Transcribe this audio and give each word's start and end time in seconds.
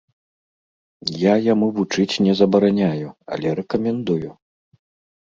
Я 1.31 1.35
яму 1.53 1.69
вучыць 1.77 2.21
не 2.29 2.33
забараняю, 2.41 3.07
але 3.37 3.55
рэкамендую. 3.63 4.29